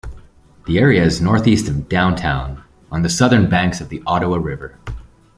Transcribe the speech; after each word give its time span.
The 0.65 0.79
area 0.79 1.03
is 1.03 1.21
northeast 1.21 1.69
of 1.69 1.87
downtown, 1.87 2.63
on 2.91 3.03
the 3.03 3.07
southern 3.09 3.47
banks 3.47 3.81
of 3.81 3.89
the 3.89 4.01
Ottawa 4.07 4.37
River. 4.37 4.79